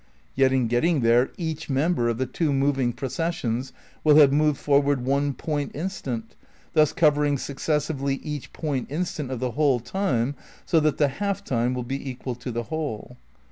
[0.33, 3.71] Yet in getting there each member of the two moving processions
[4.03, 6.35] will have moved forward one point instant,
[6.73, 10.33] thus covering successively each point instant of the whole time,
[10.65, 13.17] so that the half time will be equal to the whole.